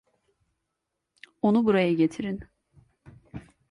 Onu 1.41 1.65
buraya 1.65 1.91
getirin! 1.93 2.39